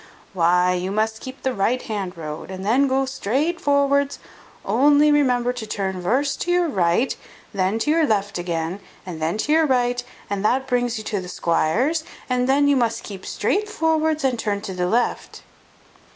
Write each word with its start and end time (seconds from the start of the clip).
"Why, 0.33 0.73
you 0.73 0.89
must 0.91 1.19
keep 1.19 1.43
the 1.43 1.53
right 1.53 1.79
hand 1.83 2.17
road, 2.17 2.49
and 2.49 2.65
then 2.65 2.87
gu 2.87 3.05
strait 3.05 3.61
vorwards; 3.61 4.17
only 4.65 5.11
remember 5.11 5.53
to 5.53 5.67
turn 5.67 6.01
vurst 6.01 6.41
to 6.41 6.51
your 6.51 6.67
right, 6.67 7.15
and 7.53 7.59
then 7.59 7.77
to 7.77 7.91
your 7.91 8.07
left 8.07 8.39
again, 8.39 8.79
and 9.05 9.21
then 9.21 9.37
to 9.37 9.51
your 9.51 9.67
right, 9.67 10.03
and 10.27 10.43
that 10.43 10.65
brings 10.65 10.97
you 10.97 11.03
to 11.03 11.21
the 11.21 11.29
squire's; 11.29 12.03
and 12.27 12.49
then 12.49 12.67
you 12.67 12.75
must 12.75 13.03
keep 13.03 13.27
strait 13.27 13.69
vorwards, 13.69 14.23
and 14.23 14.39
turn 14.39 14.61
to 14.61 14.73
the 14.73 14.87
left." 14.87 15.43